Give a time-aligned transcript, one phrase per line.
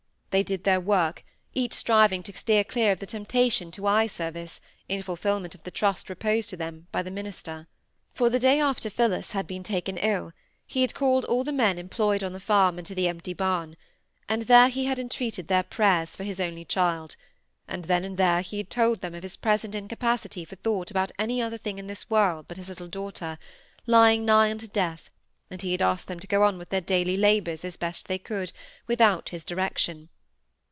[0.31, 4.61] They did their work, each striving to steer clear of the temptation to eye service,
[4.87, 7.67] in fulfilment of the trust reposed in them by the minister.
[8.13, 10.31] For the day after Phillis had been taken ill,
[10.65, 13.75] he had called all the men employed on the farm into the empty barn;
[14.29, 17.17] and there he had entreated their prayers for his only child;
[17.67, 21.11] and then and there he had told them of his present incapacity for thought about
[21.19, 23.37] any other thing in this world but his little daughter,
[23.85, 25.09] lying nigh unto death,
[25.49, 28.17] and he had asked them to go on with their daily labours as best they
[28.17, 28.53] could,
[28.87, 30.07] without his direction.